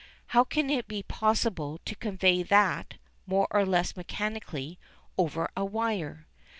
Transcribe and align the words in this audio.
How 0.33 0.43
can 0.43 0.71
it 0.71 0.87
be 0.87 1.03
possible 1.03 1.79
to 1.85 1.93
convey 1.95 2.41
that, 2.41 2.95
more 3.27 3.47
or 3.51 3.63
less 3.67 3.95
mechanically, 3.95 4.79
over 5.15 5.51
a 5.55 5.63
wire? 5.63 6.25